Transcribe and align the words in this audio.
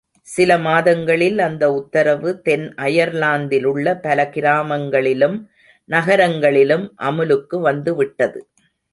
சில 0.27 0.51
மாதங்களில் 0.57 1.39
அந்த 1.39 1.65
உத்தரவு 1.71 2.29
தென் 2.41 2.63
அயர்லாந்திலுள்ள 2.77 3.93
பல 4.01 4.25
கிராமங்களிலும் 4.29 5.37
நகரங்களிலும் 5.89 6.85
அமுலுக்கு 7.01 7.59
வந்துவிட்டது. 7.59 8.41